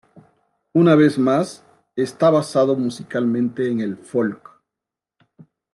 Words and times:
Una 0.73 0.95
vez 0.95 1.19
más, 1.19 1.63
está 1.95 2.31
basado 2.31 2.75
musicalmente 2.75 3.69
en 3.69 3.81
el 3.81 3.97
folk. 3.97 4.49